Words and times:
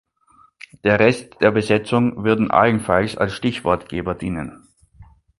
Der 0.83 0.99
Rest 0.99 1.35
der 1.41 1.51
Besetzung 1.51 2.23
würden 2.23 2.49
allenfalls 2.49 3.15
als 3.17 3.35
Stichwortgeber 3.35 4.15
dienen. 4.15 4.67